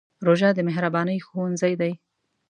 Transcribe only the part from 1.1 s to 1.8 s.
ښوونځی